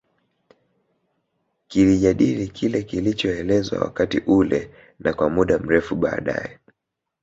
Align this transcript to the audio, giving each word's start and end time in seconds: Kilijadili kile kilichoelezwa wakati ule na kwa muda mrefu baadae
Kilijadili 1.67 2.47
kile 2.47 2.83
kilichoelezwa 2.83 3.79
wakati 3.79 4.19
ule 4.19 4.71
na 4.99 5.13
kwa 5.13 5.29
muda 5.29 5.59
mrefu 5.59 5.95
baadae 5.95 6.59